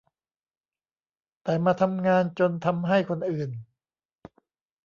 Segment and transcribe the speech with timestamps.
[1.43, 3.49] แต่มาทำงานจนทำให้คนอื่น